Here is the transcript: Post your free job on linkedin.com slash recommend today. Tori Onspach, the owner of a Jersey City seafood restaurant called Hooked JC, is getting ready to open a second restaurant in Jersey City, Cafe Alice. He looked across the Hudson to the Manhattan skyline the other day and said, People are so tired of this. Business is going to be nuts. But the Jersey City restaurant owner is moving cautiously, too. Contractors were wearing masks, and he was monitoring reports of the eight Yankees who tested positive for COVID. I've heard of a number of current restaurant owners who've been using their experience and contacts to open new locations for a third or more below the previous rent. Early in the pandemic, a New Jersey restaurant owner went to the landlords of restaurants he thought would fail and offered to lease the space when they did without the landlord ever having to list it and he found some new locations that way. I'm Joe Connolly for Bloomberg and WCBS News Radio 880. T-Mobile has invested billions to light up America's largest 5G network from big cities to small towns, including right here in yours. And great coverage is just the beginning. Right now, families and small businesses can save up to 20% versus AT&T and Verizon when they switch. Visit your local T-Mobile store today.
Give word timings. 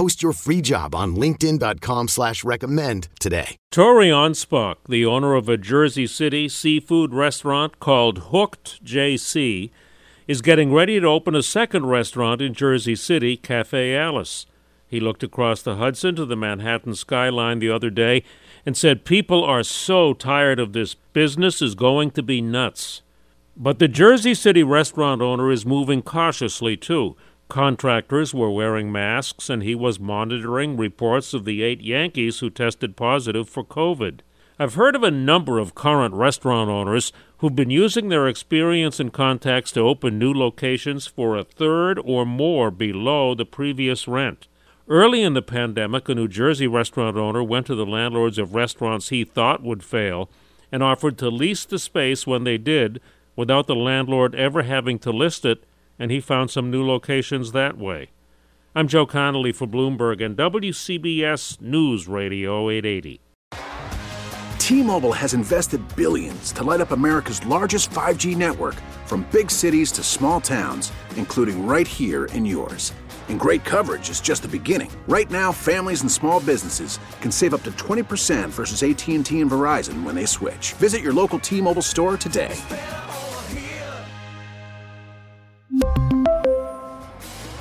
Post 0.00 0.22
your 0.22 0.32
free 0.32 0.62
job 0.62 0.94
on 0.94 1.14
linkedin.com 1.14 2.08
slash 2.08 2.42
recommend 2.42 3.08
today. 3.18 3.58
Tori 3.70 4.08
Onspach, 4.08 4.76
the 4.88 5.04
owner 5.04 5.34
of 5.34 5.46
a 5.46 5.58
Jersey 5.58 6.06
City 6.06 6.48
seafood 6.48 7.12
restaurant 7.12 7.80
called 7.80 8.30
Hooked 8.30 8.82
JC, 8.82 9.68
is 10.26 10.40
getting 10.40 10.72
ready 10.72 10.98
to 10.98 11.06
open 11.06 11.34
a 11.34 11.42
second 11.42 11.84
restaurant 11.84 12.40
in 12.40 12.54
Jersey 12.54 12.96
City, 12.96 13.36
Cafe 13.36 13.94
Alice. 13.94 14.46
He 14.88 15.00
looked 15.00 15.22
across 15.22 15.60
the 15.60 15.76
Hudson 15.76 16.16
to 16.16 16.24
the 16.24 16.34
Manhattan 16.34 16.94
skyline 16.94 17.58
the 17.58 17.70
other 17.70 17.90
day 17.90 18.22
and 18.64 18.78
said, 18.78 19.04
People 19.04 19.44
are 19.44 19.62
so 19.62 20.14
tired 20.14 20.58
of 20.58 20.72
this. 20.72 20.94
Business 20.94 21.60
is 21.60 21.74
going 21.74 22.12
to 22.12 22.22
be 22.22 22.40
nuts. 22.40 23.02
But 23.54 23.78
the 23.78 23.88
Jersey 23.88 24.32
City 24.32 24.62
restaurant 24.62 25.20
owner 25.20 25.50
is 25.50 25.66
moving 25.66 26.00
cautiously, 26.00 26.78
too. 26.78 27.16
Contractors 27.50 28.32
were 28.32 28.48
wearing 28.48 28.92
masks, 28.92 29.50
and 29.50 29.64
he 29.64 29.74
was 29.74 29.98
monitoring 29.98 30.76
reports 30.76 31.34
of 31.34 31.44
the 31.44 31.64
eight 31.64 31.80
Yankees 31.80 32.38
who 32.38 32.48
tested 32.48 32.96
positive 32.96 33.48
for 33.48 33.64
COVID. 33.64 34.20
I've 34.56 34.74
heard 34.74 34.94
of 34.94 35.02
a 35.02 35.10
number 35.10 35.58
of 35.58 35.74
current 35.74 36.14
restaurant 36.14 36.70
owners 36.70 37.12
who've 37.38 37.56
been 37.56 37.68
using 37.68 38.08
their 38.08 38.28
experience 38.28 39.00
and 39.00 39.12
contacts 39.12 39.72
to 39.72 39.80
open 39.80 40.16
new 40.16 40.32
locations 40.32 41.08
for 41.08 41.36
a 41.36 41.42
third 41.42 41.98
or 42.04 42.24
more 42.24 42.70
below 42.70 43.34
the 43.34 43.44
previous 43.44 44.06
rent. 44.06 44.46
Early 44.88 45.20
in 45.20 45.34
the 45.34 45.42
pandemic, 45.42 46.08
a 46.08 46.14
New 46.14 46.28
Jersey 46.28 46.68
restaurant 46.68 47.16
owner 47.16 47.42
went 47.42 47.66
to 47.66 47.74
the 47.74 47.84
landlords 47.84 48.38
of 48.38 48.54
restaurants 48.54 49.08
he 49.08 49.24
thought 49.24 49.60
would 49.60 49.82
fail 49.82 50.30
and 50.70 50.84
offered 50.84 51.18
to 51.18 51.30
lease 51.30 51.64
the 51.64 51.80
space 51.80 52.28
when 52.28 52.44
they 52.44 52.58
did 52.58 53.00
without 53.34 53.66
the 53.66 53.74
landlord 53.74 54.36
ever 54.36 54.62
having 54.62 55.00
to 55.00 55.10
list 55.10 55.44
it 55.44 55.64
and 56.00 56.10
he 56.10 56.18
found 56.18 56.50
some 56.50 56.70
new 56.70 56.84
locations 56.84 57.52
that 57.52 57.76
way. 57.76 58.08
I'm 58.74 58.88
Joe 58.88 59.04
Connolly 59.04 59.52
for 59.52 59.66
Bloomberg 59.66 60.24
and 60.24 60.34
WCBS 60.34 61.60
News 61.60 62.08
Radio 62.08 62.70
880. 62.70 63.20
T-Mobile 64.58 65.12
has 65.12 65.34
invested 65.34 65.80
billions 65.96 66.52
to 66.52 66.64
light 66.64 66.80
up 66.80 66.92
America's 66.92 67.44
largest 67.44 67.90
5G 67.90 68.36
network 68.36 68.76
from 69.04 69.28
big 69.30 69.50
cities 69.50 69.92
to 69.92 70.02
small 70.02 70.40
towns, 70.40 70.90
including 71.16 71.66
right 71.66 71.86
here 71.86 72.26
in 72.26 72.46
yours. 72.46 72.92
And 73.28 73.38
great 73.38 73.64
coverage 73.64 74.10
is 74.10 74.20
just 74.20 74.42
the 74.42 74.48
beginning. 74.48 74.90
Right 75.06 75.30
now, 75.30 75.52
families 75.52 76.00
and 76.00 76.10
small 76.10 76.40
businesses 76.40 76.98
can 77.20 77.30
save 77.30 77.52
up 77.52 77.62
to 77.64 77.72
20% 77.72 78.48
versus 78.48 78.82
AT&T 78.82 79.40
and 79.40 79.50
Verizon 79.50 80.02
when 80.04 80.14
they 80.14 80.26
switch. 80.26 80.72
Visit 80.74 81.02
your 81.02 81.12
local 81.12 81.38
T-Mobile 81.38 81.82
store 81.82 82.16
today. 82.16 82.56